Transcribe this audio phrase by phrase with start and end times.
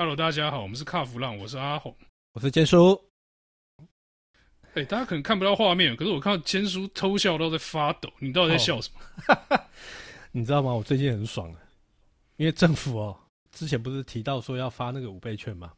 [0.00, 1.92] Hello，大家好，我们是卡弗浪，我是阿红，
[2.32, 2.94] 我是坚叔。
[3.78, 8.08] 哎、欸，大家可能看不到画面，可是我看到坚叔偷笑都在发抖。
[8.20, 9.34] 你到底在笑什么？
[9.50, 9.60] 哦、
[10.30, 10.72] 你知道吗？
[10.72, 11.52] 我最近很爽，
[12.36, 13.18] 因为政府哦，
[13.50, 15.72] 之前不是提到说要发那个五倍券吗？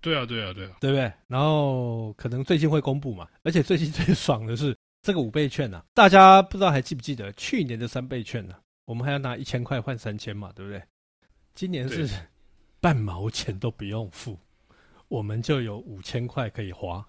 [0.00, 1.12] 对啊，对啊，对啊，对不对？
[1.26, 3.26] 然后可能最近会公布嘛。
[3.42, 8.60] 而且最近最爽的是这个五倍券啊，大家不知道还记不记得去年的三倍券呢、啊？
[8.84, 10.80] 我们还要拿一千块换三千嘛，对不对？
[11.56, 12.08] 今年是。
[12.88, 14.38] 半毛钱都不用付，
[15.08, 17.04] 我们就有五千块可以花，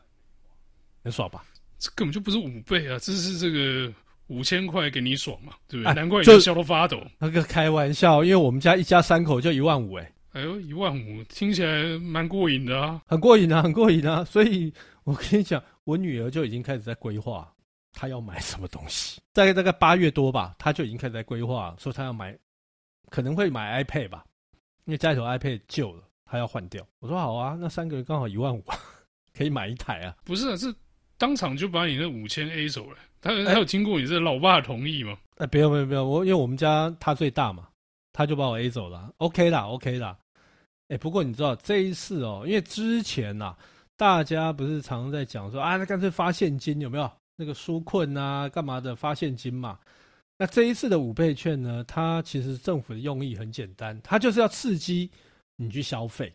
[1.06, 1.46] 很爽吧？
[1.78, 3.90] 这根本就不是五倍啊，这是这个
[4.28, 5.90] 五千块给你爽嘛，对不对？
[5.90, 7.02] 啊、难怪你笑都发抖。
[7.18, 14.22] 那个开玩笑，因为我们家一家三口就一万五，哎，哎呦，一万五听起来蛮过瘾的啊，很过瘾啊， 很过瘾啊！
[14.26, 14.74] 所以
[15.06, 17.50] 我跟你讲，我女儿就已经开始在规划，
[17.94, 19.22] 她要买什么东西。
[19.32, 22.38] 大概大概八月多吧，她就已经开始在规划，说她要买，
[23.10, 24.26] 可能会买 iPad 吧。
[24.90, 26.84] 因为家里头 iPad 旧了，他要换掉。
[26.98, 28.64] 我说好啊，那三个人刚好一万五，
[29.38, 30.16] 可以买一台啊。
[30.26, 30.74] 不是啊，是
[31.16, 32.98] 当场就把你那五千 A 走了。
[33.22, 35.16] 他他有经过你这老爸同意吗？
[35.38, 37.68] 哎，不用不用不用，我因为我们家他最大嘛，
[38.14, 39.14] 他就把我 A 走了。
[39.18, 40.18] OK 啦，OK 啦。
[40.88, 43.58] 哎，不过你知道这一次哦，因为之前呐、啊，
[43.96, 47.08] 大家不是常常在讲说啊，那干脆发现金有没有？
[47.36, 49.78] 那个纾困啊，干嘛的发现金嘛。
[50.42, 51.84] 那这一次的五倍券呢？
[51.86, 55.12] 它其实政府的用意很简单，它就是要刺激
[55.58, 56.34] 你去消费，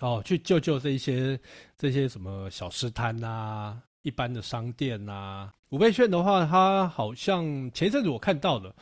[0.00, 1.38] 哦，去救救这些
[1.76, 5.52] 这些什么小吃摊呐、一般的商店呐。
[5.68, 8.74] 五倍券的话，它好像前一阵子我看到的，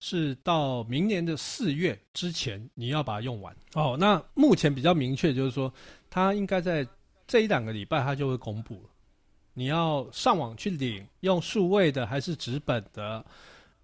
[0.00, 3.56] 是到明年的四月之前你要把它用完。
[3.72, 5.72] 哦，那目前比较明确就是说，
[6.10, 6.86] 它应该在
[7.26, 8.90] 这一两个礼拜它就会公布了。
[9.54, 13.24] 你要上网去领，用数位的还是纸本的？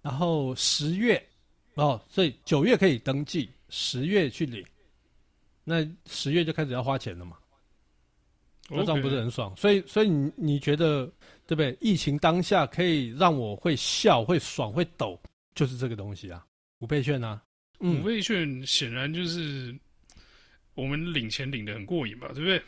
[0.05, 1.19] 然后十月，
[1.73, 4.63] 哦，所以九月可以登记，十月去领，
[5.63, 7.35] 那十月就开始要花钱了嘛？
[8.69, 9.51] 那这样不是很爽？
[9.57, 11.11] 所以，所以你你觉得
[11.47, 11.75] 对不对？
[11.81, 15.19] 疫情当下可以让我会笑、会爽、会抖，
[15.55, 16.45] 就是这个东西啊，
[16.81, 17.41] 五倍券啊，
[17.79, 19.75] 嗯、五倍券显然就是
[20.75, 22.27] 我们领钱领的很过瘾吧？
[22.31, 22.61] 对不对？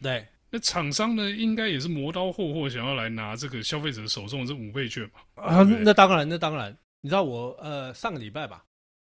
[0.00, 5.20] 对，那厂商呢，应该也是磨刀霍霍，想要来拿这个消费者手中的这五倍券吧？
[5.34, 6.74] 啊，那当然，那当然。
[7.00, 8.64] 你知道我呃上个礼拜吧，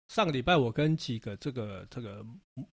[0.08, 2.24] 上个礼拜我跟几个这个这个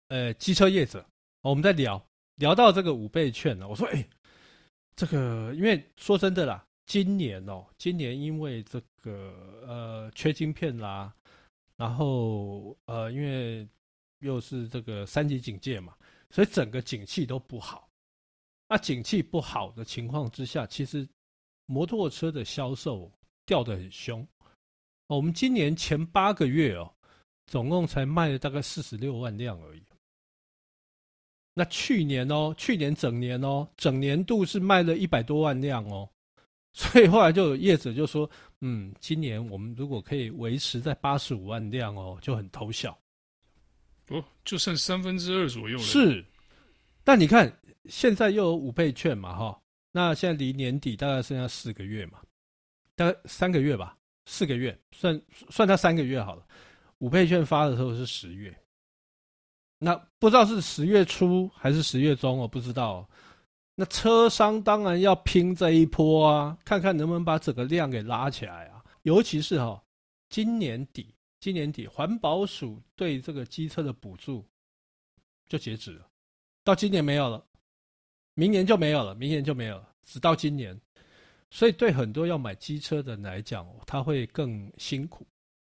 [0.07, 1.05] 呃机车业者，
[1.41, 2.03] 我们在聊
[2.35, 4.07] 聊到这个五倍券呢，我说哎，
[4.95, 11.13] 这个因为说真的啦，今年哦，今年因为这个呃缺晶片啦，
[11.75, 13.67] 然后呃因为
[14.19, 15.93] 又是这个三级警戒嘛，
[16.31, 17.87] 所以整个景气都不好。
[18.67, 21.07] 那景气不好的情况之下，其实
[21.67, 23.11] 摩托车的销售
[23.45, 24.27] 掉得很凶。
[25.07, 26.91] 我们今年前八个月哦，
[27.45, 29.83] 总共才卖了大概四十六万辆而已。
[31.53, 36.09] 那去年哦，去年整年哦，整年度是卖了一百多万辆哦。
[36.73, 38.29] 所以后来就有业者就说，
[38.59, 42.97] 嗯，今年我们如果可以维持在八十五万辆哦，就很偷笑。
[44.09, 45.83] 哦，就剩三分之二左右了。
[45.83, 46.25] 是，
[47.03, 47.49] 但你看
[47.85, 49.61] 现在又有五倍券嘛，哈，
[49.93, 52.19] 那现在离年底大概剩下四个月嘛，
[52.95, 53.97] 大概三个月吧。
[54.25, 56.45] 四个月，算算他三个月好了。
[56.99, 58.57] 五倍券发的时候是十月，
[59.77, 63.07] 那不知道是十月初还是十月中，我不知道。
[63.75, 68.81] 那车商当然要拼这一波啊，看看能不能把整个量给拉起来啊。
[69.01, 69.83] 尤其是哈，
[70.29, 74.43] 今年底，今年底环保署对这个机车的补助
[75.47, 76.07] 就截止了，
[76.63, 77.45] 到今年没有了，
[78.33, 80.79] 明年就没有了，明年就没有了，直到今年。
[81.55, 85.25] 所以对很多要买机车的来讲，他会更辛苦。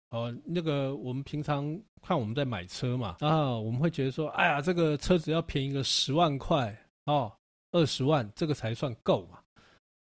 [0.08, 7.30] 哦，那个我们平常看我们在买车嘛，啊，我们会觉得说，哎呀，这个车子要便宜个十万块哦，
[7.72, 9.38] 二十万，这个才算够嘛。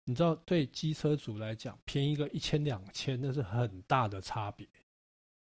[0.05, 4.67] 你知道，对机车主来讲，便宜个一千两千，那是很大的差别。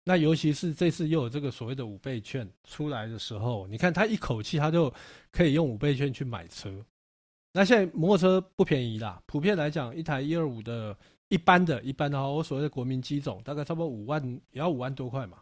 [0.03, 4.93] 那尤其是这次又有这个所谓的五倍券出来的时候，你看他一口气他就
[5.31, 6.85] 可以用五倍券去买车。
[7.55, 10.97] 那现在摩托车不便宜啦，普遍来讲，一台一二五的
[11.29, 14.21] 一般的、一般的话，我所谓的国民机种，大概差不多五万，
[14.51, 15.37] 也要五万多块嘛。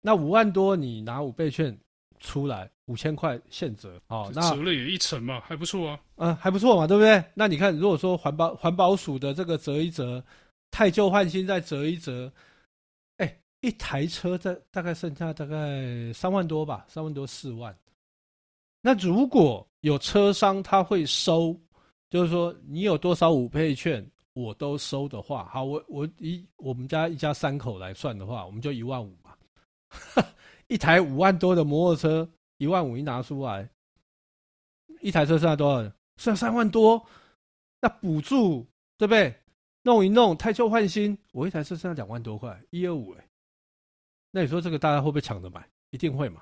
[0.00, 1.76] 那五万多，你拿五倍券
[2.20, 6.00] 出来，五千块现折，哦，那折了也一成嘛，还不错啊。
[6.14, 7.24] 嗯，还不错嘛，对不对？
[7.34, 10.22] 那你看，如果说环保环保署的这个折一折，
[10.70, 12.32] 太旧换新再折一折，
[13.16, 17.76] 哎，一台车在大概剩下大概三万多吧，三万多四万。
[18.82, 21.54] 那如果有车商他会收，
[22.08, 24.02] 就是说你有多少五倍券
[24.32, 29.36] 我都收的话，好，我我一我们家一家三口来算的话，我们就一万五嘛，
[30.68, 32.26] 一台五万多的摩托车，
[32.56, 33.68] 一万五一拿出来，
[35.02, 35.92] 一台车剩下多少？
[36.16, 37.06] 剩下三万多，
[37.78, 38.66] 那补助
[38.96, 39.38] 对不对？
[39.82, 43.28] 弄一弄，汰旧换新，我一台车剩下两万多块，一二五哎。
[44.30, 45.68] 那你说这个大家会不会抢着买？
[45.90, 46.40] 一定会嘛？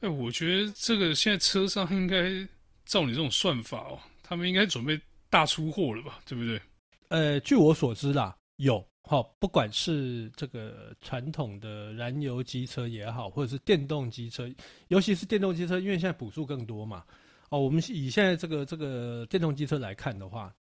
[0.00, 2.46] 哎，我觉得这个现在车商应该
[2.84, 5.00] 照你这种算法哦，他们应该准备
[5.30, 6.20] 大出货了吧？
[6.26, 6.60] 对不对？
[7.08, 14.46] 呃，据我所知啦，有哈，不管是这个传统的燃油机车也好，或者是电动机车，
[14.88, 17.04] 尤其是电动机车，因为现在补助更多嘛。
[17.50, 20.54] 哦，我们以现在这个这个电动机车来看的话，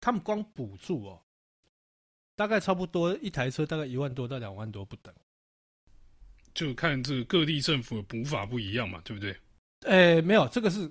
[0.00, 1.20] 他们光补助哦，
[2.34, 5.12] 大概差不多一台车大概一万多到两万多不等。
[6.56, 9.36] 就看这个各地政府的补法不一样嘛，对不对？
[9.82, 10.90] 诶，没有，这个是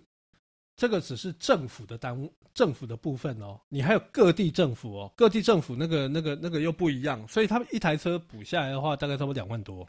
[0.75, 9.85] 这个只是政府的单政府的部分哦，你还有各地政府哦，各地政府那个那个那个又不一样，所以他们一台车补下来的话，大概差不多两万多。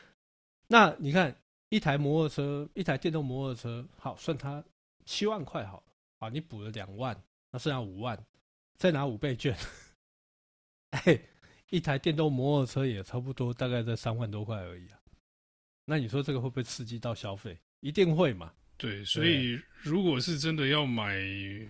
[0.66, 1.36] 那你看
[1.68, 4.64] 一台摩托车，一台电动摩托车，好，算它
[5.04, 5.82] 七万块好了，
[6.20, 7.14] 啊，你补了两万，
[7.50, 8.18] 那剩下五万，
[8.78, 9.54] 再拿五倍券，
[10.90, 11.20] 哎，
[11.68, 14.98] 一台电动摩托车也差不多大概在三万多块而已啊。
[15.88, 17.56] 那你说这个会不会刺激到消费？
[17.80, 18.52] 一定会嘛？
[18.76, 21.16] 对，所以如果是真的要买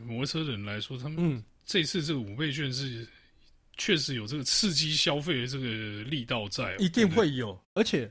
[0.07, 3.07] 摩托车的人来说，他们这次这个五倍券是
[3.77, 5.67] 确实有这个刺激消费的这个
[6.05, 7.57] 力道在，一定会有。
[7.75, 8.11] 而且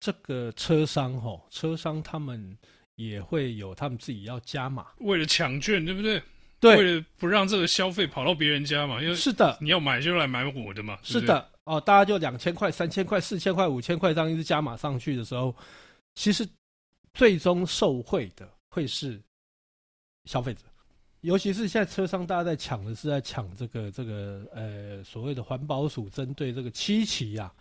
[0.00, 2.56] 这个车商哈，车商他们
[2.94, 6.20] 也会有他们自己要加码，为了抢券，对不对？
[6.58, 11.52] 对，为了不让这个消费跑到别人家嘛，因为是的，你要买就来买我的嘛，是的。
[11.66, 15.52] 哦，大家就两千块、三千块、四千块、五千块这样一直加码上去的时候，
[16.14, 16.48] 其实
[17.12, 19.20] 最终受惠的会是
[20.26, 20.60] 消费者，
[21.22, 27.52] 尤其是现在车商大家在抢的是在抢这个这个呃所谓的环保署针对这个七期啊，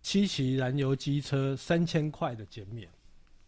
[0.00, 2.88] 七期燃油机车三千块的减免，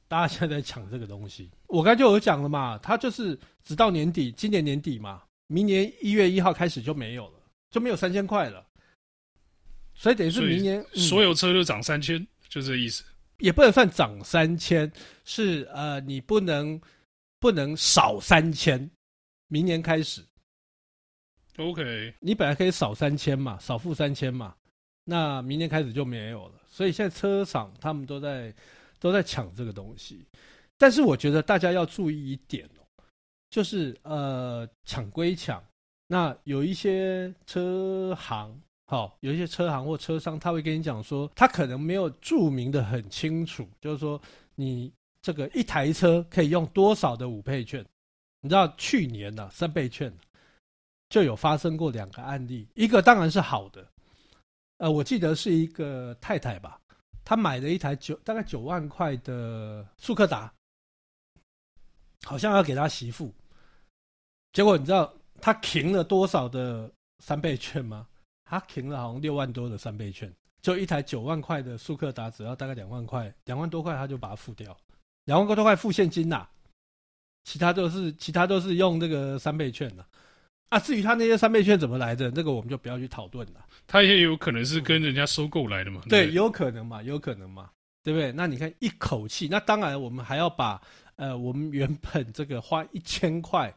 [0.09, 1.51] 大家现在在抢这个东西。
[1.69, 7.41] 我刚才就有讲了嘛，它就是直到年底，今年年底嘛，明年一月一号开始就没有了，
[7.71, 8.66] 就没有三千块了。
[9.99, 13.03] 所以等于是明年所有车都涨三千，就这意思。
[13.39, 14.91] 也不能算涨三千，
[15.25, 16.81] 是呃，你不能
[17.41, 18.91] 不能少三千。
[19.49, 20.23] 明年开始
[21.57, 24.55] ，OK，你本来可以少三千嘛，少付三千嘛，
[25.05, 26.61] 那明年开始就没有了。
[26.71, 28.55] 所以现在车厂他们都在
[28.99, 30.27] 都在抢这个东西，
[30.77, 33.05] 但是我觉得大家要注意一点哦，
[33.51, 35.63] 就是呃，抢归抢，
[36.07, 38.59] 那有一些车行。
[38.88, 44.21] 好，有一些车行或车商，他会跟你讲说，他可能没有注明的很清楚，就是说
[44.55, 47.85] 你这个一台车可以用多少的五倍券。
[48.43, 50.12] 你知道去年呢、啊，三倍券
[51.09, 53.85] 就有发生过两个案例，一个当然是好的，
[54.77, 56.81] 呃，我记得是一个太太吧，
[57.25, 60.53] 她买了一台九大概九万块的速克达，
[62.25, 63.35] 好像要给她媳妇，
[64.53, 66.88] 结果你知道她停了多少的
[67.19, 68.06] 三倍券吗？
[68.49, 70.33] 他停了好像六万多的三倍券，
[70.63, 74.75] 就一台九万块的速克达，只要大概两万块，两万多块他就把它付掉，
[75.25, 76.51] 两万多块付现金呐、啊，
[77.43, 80.03] 其他都是其他都是用这个三倍券的
[80.69, 80.79] 啊，啊。
[80.79, 83.67] 至于他那些三倍券怎么来的，那个我们就不要去讨论了。
[83.89, 86.01] 他也有可能是跟人家收购来的嘛？
[86.09, 87.69] 对，对，有可能嘛，有可能嘛，
[88.05, 88.31] 对不对？
[88.31, 90.81] 那你看一口气，那当然我们还要把
[91.17, 93.75] 呃，我们原本这个花一千块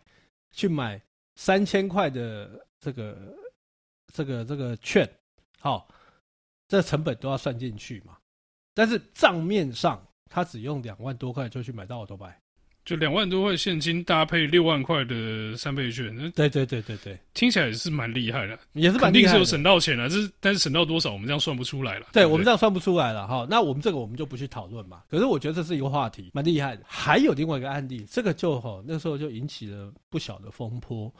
[0.52, 1.02] 去买
[1.36, 3.18] 三千块的这个。
[4.13, 5.10] 这个这个券，
[5.60, 5.86] 好、哦，
[6.68, 8.18] 这成本都要算进去嘛。
[8.74, 12.39] 但是账面上他只用两万多块就去买到欧兜拜，
[12.86, 16.16] 就两万多块现金搭配六万块的三倍券。
[16.32, 20.08] 对对对对对，听起来也是蛮厉害的，也是蛮厉害的，肯定是有省到钱了。
[20.08, 22.08] 这是但是省到多少，我们这样算不出来了。
[22.13, 23.46] 对，我们这样算不出来了哈。
[23.50, 25.04] 那我们这个我们就不去讨论嘛。
[25.10, 26.84] 可是我觉得这是一个话题，蛮厉害的。
[26.88, 31.13] 还有另外一个案例，这个就哈那时候就引起了不小的风波。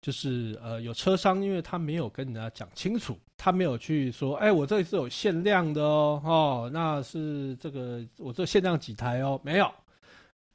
[0.00, 9.70] 就是呃，有车商，因为他没有跟人家讲清楚，他没有去说，哎，我这里是有限量的哦，哦，那是这个我这限量几台哦，没有，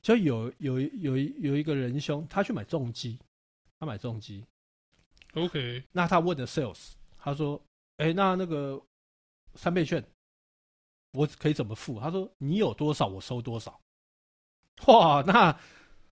[0.01, 3.19] 就有有有有一个仁兄，他去买重机，
[3.79, 4.43] 他买重机
[5.35, 7.61] ，OK，那他问的 sales，他说，
[7.97, 8.81] 哎，那那个
[9.53, 10.03] 三倍券，
[11.11, 11.99] 我可以怎么付？
[11.99, 13.79] 他说你有多少我收多少，
[14.87, 15.55] 哇，那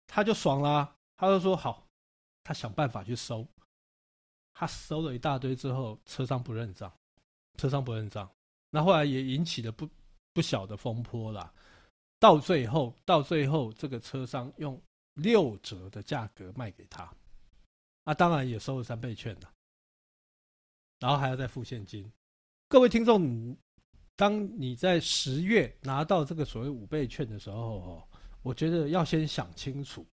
[0.05, 1.82] 他就爽啦，他就说好。
[2.43, 3.47] 他想办法去收，
[4.53, 6.91] 他收了一大堆之后，车商不认账，
[7.57, 8.29] 车商不认账，
[8.69, 9.89] 那后来也引起了不
[10.33, 11.53] 不小的风波啦。
[12.19, 14.81] 到最后，到最后，这个车商用
[15.15, 17.13] 六折的价格卖给他，
[18.05, 19.51] 那当然也收了三倍券了，
[20.99, 22.09] 然后还要再付现金。
[22.69, 23.55] 各位听众，
[24.15, 28.07] 当你在十月拿到这个所谓五倍券的时候，哦，
[28.41, 30.05] 我觉得要先想清楚，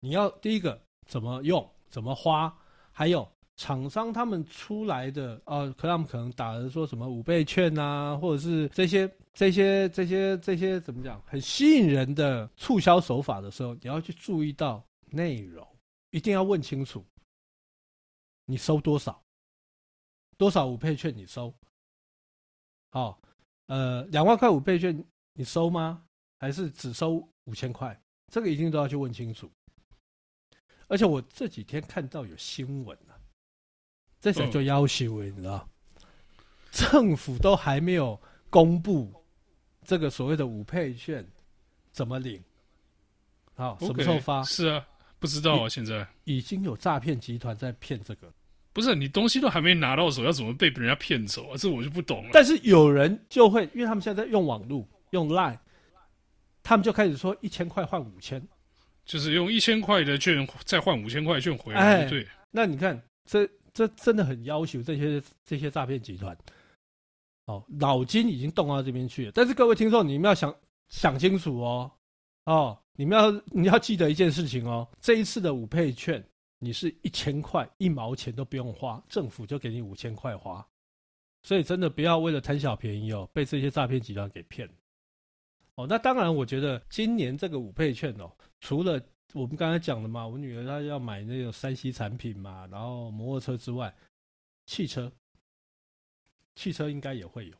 [0.00, 2.56] 你要第一个怎么用、怎么花，
[2.92, 15.66] 还有厂商他们出来的呃，可他们可能打的说什么五倍券啊，或者是这些这些这些这些怎么讲，很吸引人的促销手法的时候，你要去注意到内容，
[16.10, 17.04] 一定要问清楚，
[18.46, 19.22] 你收多少，
[20.36, 21.52] 多少五倍券你收，
[22.90, 23.18] 好、哦。
[23.66, 25.04] 呃，两万块五倍券
[25.34, 26.02] 你收吗？
[26.38, 28.00] 还是只收五千块？
[28.32, 29.50] 这个一定都要去问清楚。
[30.88, 33.14] 而且我这几天看到有新闻了，
[34.20, 35.68] 这才叫要求，你知道？
[36.70, 39.12] 政府都还没有公布
[39.84, 41.26] 这个所谓的五配券
[41.92, 42.42] 怎么领，
[43.54, 44.42] 好，什么时候发？
[44.42, 44.86] 是啊，
[45.18, 48.32] 不知道啊，现在已经有诈骗集团在骗这个。
[48.72, 51.56] 不是你东西都还没拿到手，要怎么被人家骗走啊？
[51.56, 52.30] 这我就不懂了。
[52.32, 55.58] 但是有人就会，因为他们现在在用网络、用 Line，
[56.62, 58.46] 他们就开始说一千块换五千，
[59.08, 61.80] 就是用一千块的券再换五千块券回来。
[61.80, 66.36] 哎、对，那你看，这这真的很要求这些这些诈骗集团，
[67.46, 69.32] 哦，脑筋已经动到这边去了。
[69.34, 70.54] 但是各位听众，你们要想
[70.88, 71.90] 想清楚哦，
[72.44, 76.24] 哦，你们要你要记得一件事情哦，这一次的五倍券。
[76.60, 80.66] 你是一千块一毛钱都不用花，政府就给你五千块花，
[81.44, 84.68] 所以真的不要为了贪小便宜哦，被这些诈骗集团给骗。
[85.76, 88.28] 哦，那当然，我觉得今年这个五倍券哦，
[88.60, 89.00] 除了
[89.32, 93.94] 我们刚才讲的嘛，我女儿她要买那个山西产品嘛，然后摩托车之外，
[94.66, 95.10] 汽车，
[96.54, 97.54] 汽车应该也会有。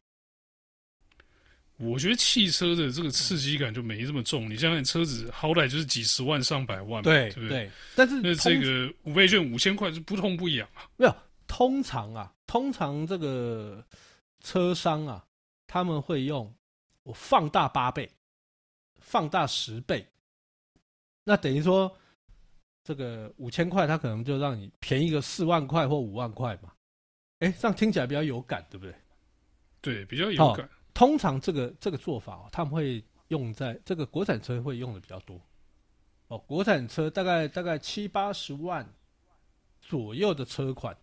[1.76, 4.50] 我觉得汽车的这个刺激感就没这么重。
[4.50, 7.70] 你想想，车子好歹就是几十万、上百万嘛，对，对不对？
[7.94, 10.90] 但是那这个五倍券五千块是不痛不痒啊。
[10.96, 13.84] 没有，通常啊，通常这个
[14.40, 15.24] 车商啊，
[15.68, 16.52] 他们会用
[17.04, 18.10] 我放大八倍、
[18.98, 20.04] 放大十倍，
[21.28, 21.94] 那等于说
[22.82, 26.72] 这个五千块，他可能就让你便宜个四万块或五万块嘛。
[27.40, 28.94] 哎，这样听起来比较有感，对不对？
[29.82, 30.64] 对，比较有感。
[30.64, 35.40] 哦通常这个这个做法哦，他们会用在这个国产车会用的比较多
[36.26, 36.36] 哦。
[36.38, 38.84] 国产车大概大概七八十万
[39.80, 40.96] 左右的车款，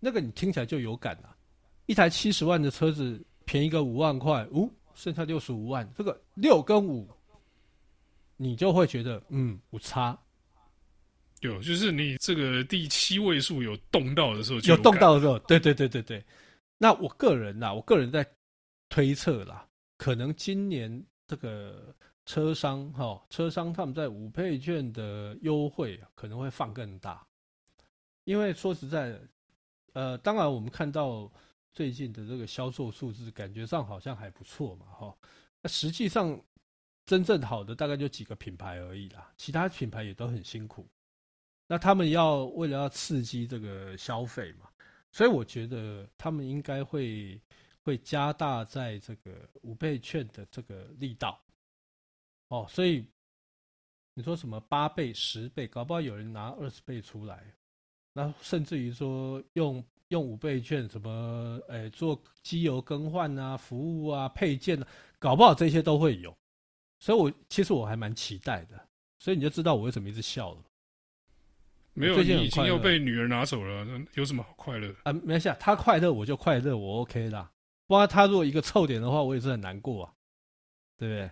[0.00, 1.36] 那个你听起来就有感了。
[1.84, 7.08] 一台七十万的车子便宜个五万块，呜、哦，剩下六十五万，这个六跟五，
[8.36, 10.18] 你就会觉得嗯，有差。
[11.40, 16.24] 有，就是你这个第七位数有动到的时候就有，有动到的时候，对对对对对。
[16.78, 18.26] 那我个人呐，我个人在。
[18.88, 21.92] 推测啦，可能今年这个
[22.24, 27.26] 车商哈，车商他们在五倍券的优惠可能会放更大，
[28.22, 29.28] 因为说实在的，
[29.92, 31.28] 呃，当然我们看到
[31.74, 35.12] 最近的这个销售数字，感觉上好像还不错嘛，哈。
[35.60, 36.40] 那实际上
[37.06, 40.86] 真正好的大概就几个品牌而已啦，其他品牌也都很辛苦。
[41.66, 44.68] 那他们要为了要刺激这个消费嘛，
[45.10, 47.40] 所以我觉得他们应该会。
[47.86, 51.40] 会加大在这个五倍券的这个力道，
[52.48, 53.06] 哦，所以
[54.12, 57.44] 你说什么八倍、十倍，搞不好有人拿二十倍出来，
[58.12, 64.88] 那甚至于说用用五倍券什么，哎，做机油更换啊、服务啊、配件啊，
[65.20, 66.36] 搞不好这些都会有，
[66.98, 68.88] 所以我其实我还蛮期待的，
[69.18, 70.58] 所以你就知道我为什么一直笑了。
[71.92, 75.12] 没有，你已经要被女儿拿走了，有什么好快乐啊？
[75.12, 77.50] 没事，她快乐我就快乐，我 OK 啦。
[77.86, 80.12] 不然他如果一个臭点的话，我也是很难过啊，
[80.98, 81.30] 对不对？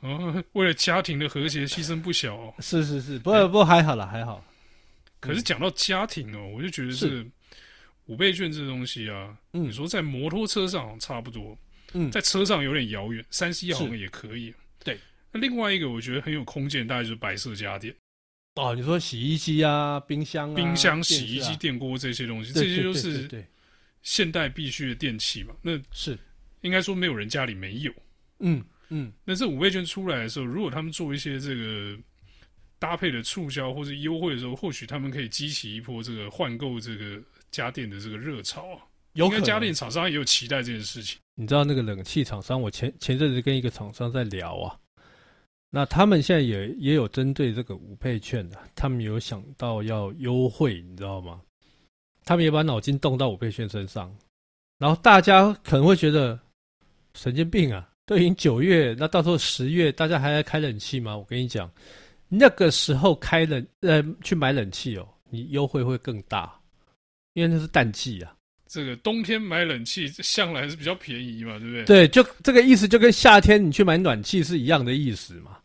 [0.00, 2.54] 哦，为了家庭的和谐牺牲不小哦。
[2.58, 4.42] 是是是，不过不过还好了，还好。
[5.20, 7.28] 可是讲到家庭哦，我就觉得是
[8.06, 11.56] 五倍券这个东西啊，你说在摩托车上差不多，
[11.92, 14.54] 嗯，在车上有点遥远，三 C 好像也可以。
[15.32, 17.94] 对，那另外一个我觉得很有空间，大概就是白色家电。
[18.54, 23.46] 哦，你说洗衣机啊、冰箱、冰箱、洗衣机、电锅这些东西，这些都是对。
[24.02, 26.18] 现代必须的电器嘛，那是
[26.62, 27.92] 应该说没有人家里没有。
[28.38, 31.98] 嗯嗯，那这五倍券出来的时候，如果他们做一些这个
[32.78, 37.20] 搭配的促销或者优惠的时候，或许他们可以激起一波这个换购这个
[37.50, 38.82] 家电的这个热潮啊。
[39.14, 41.18] 有可能家电厂商也有期待这件事情。
[41.34, 44.78] 你知道那个冷气厂商，我前前阵子跟一个厂商在聊啊，
[45.70, 51.40] 那他们现在也也有针对这个五倍券的，他们有想到要优惠，你知道吗？
[52.24, 54.14] 他们也把脑筋动到五倍券身上，
[54.78, 56.38] 然后大家可能会觉得
[57.14, 57.88] 神经病啊！
[58.06, 61.14] 都已经九月，那到时候十月，大家还在开冷气吗？
[61.14, 61.70] 我跟你讲，
[62.28, 66.58] 那个时候开冷呃去买冷气哦，你优惠会更大，
[67.34, 68.34] 因为那是淡季啊。
[68.66, 71.84] 这个冬天买冷气向来是比较便宜嘛，对不对？
[71.84, 75.57] 对，就这个意思，就跟夏天你去买暖气是一样的意思嘛。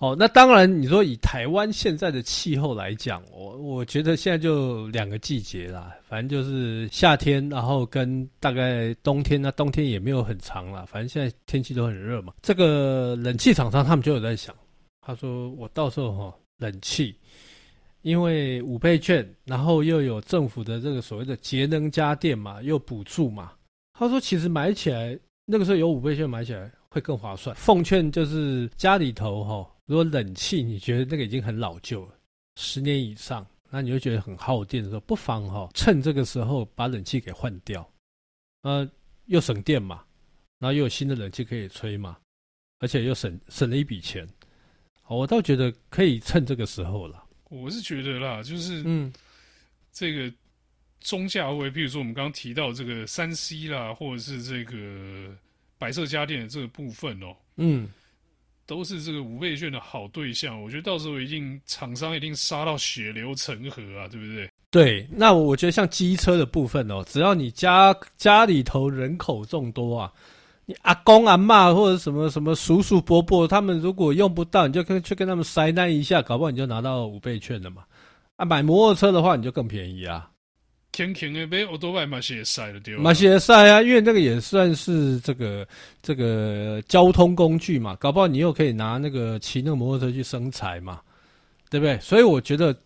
[0.00, 12.32] 哦，那当然，你说以台湾现在的气候来讲，我我觉得现在就两个季节啦，反正就是夏天，然后跟大概冬天，那冬天也没有很长啦，反正现在天气都很热嘛。
[12.42, 14.54] 这个冷气厂商他们就有在想，
[15.04, 17.12] 他说我到时候哈冷气，
[18.02, 23.50] 因为五倍券，然后又有政府的这个所谓的节能家电嘛，又补助嘛，
[23.98, 27.56] 他说其实买起来那个时候有五倍券买起来会更划算。
[27.56, 29.68] 奉劝就是家里头哈。
[29.88, 32.14] 如果冷气你觉得那个已经很老旧了，
[32.56, 37.90] 十年以上，那你会觉得很耗电的时候，不妨哈、哦、趁这个时候把冷气给换掉，
[38.64, 38.86] 呃，
[39.24, 40.04] 又省电嘛，
[40.58, 42.18] 然后又有新的冷气可以吹嘛，
[42.80, 44.28] 而且又省省了一笔钱，
[45.06, 47.24] 我倒觉得可以趁这个时候了。
[47.44, 49.10] 我是觉得啦，就是嗯，
[49.90, 50.30] 这个
[51.00, 55.34] 中价位，比如说我们刚刚提到这个三 C 啦，或者是这个
[55.78, 57.88] 白色家电的这个部分哦，嗯。
[58.68, 64.50] 都是这个五倍券的好对象，我觉得到时候一定厂商一定杀到血流成河啊，对不对？
[64.70, 70.12] 对，那我觉得像机车的部分哦，只要你家家里头人口众多啊，
[70.66, 77.84] 你阿公阿嬷或者什么什么叔叔伯伯，他们如果用不到，你就跟去跟他们塞单一下，搞不好你就拿到五倍券了嘛。
[78.36, 80.28] 啊，买摩托车的话，你就更便宜啊。
[80.98, 85.64] 天天的被欧多拜马西塞了丢，马西塞啊，因为那个也算是这个
[86.02, 91.00] 这个交通工具嘛，搞不好你又可以拿那个骑那个摩托车去生财嘛，
[91.70, 91.96] 对不对？
[92.00, 92.76] 所以我觉得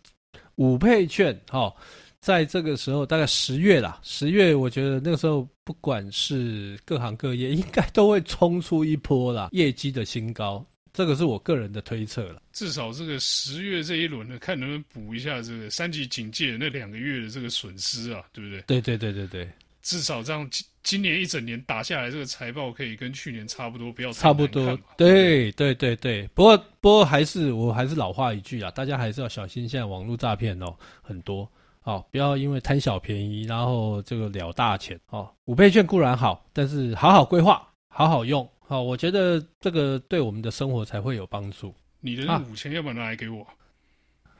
[0.57, 1.73] 五配券哈、
[2.21, 10.62] 在这个时候大概十月啦，十月我觉得那个时候不管是各行各业，应该都会冲出一波啦，业绩的新高。
[10.92, 12.42] 这个是我个人的推测了。
[12.52, 18.61] 至少这个十月这一轮呢，看能不能补一下这个三级警戒那两个月的这个损失啊，对不对？
[18.62, 19.49] 对对对对对。
[19.80, 24.78] 至少这样今今年一整年打下来，这个财报可以跟去年差不多，不要差不多。
[24.96, 26.28] 对对对对。
[26.34, 31.50] 不过不过还是我还是老话一句啊，大家还是要小心，现在网络诈骗哦很多
[31.83, 35.28] 哦，不要因为贪小便宜，然后这个了大钱哦。
[35.46, 38.48] 五倍券固然好，但是好好规划，好好用。
[38.72, 41.74] 好，我觉得这个对我们的生活才会有帮助。
[42.00, 43.46] 你的那五千要不要拿来给我？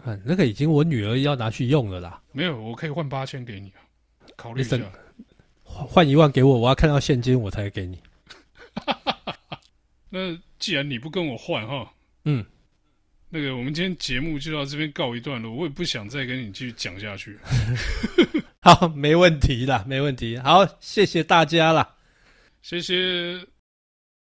[0.03, 2.19] 啊，那个已经我女儿要拿去用了啦。
[2.33, 3.85] 没有，我可以换八千给你啊，
[4.35, 4.79] 考虑一下。
[5.63, 8.01] 换一万给我，我要看到现金我才给你。
[10.09, 11.93] 那既然你不跟我换哈，
[12.25, 12.43] 嗯，
[13.29, 17.39] 那个我们今天节目就到这边告一段落，我也不想再跟你继续讲下去。
[18.65, 20.39] 好，没问题啦，没问题。
[20.39, 21.97] 好，谢谢大家啦，
[22.63, 23.47] 谢谢。